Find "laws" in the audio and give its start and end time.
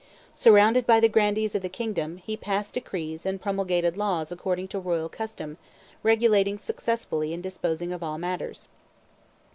3.95-4.31